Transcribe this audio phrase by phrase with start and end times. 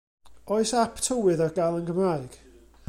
[0.55, 2.33] Oes ap tywydd ar gael yn Gymraeg?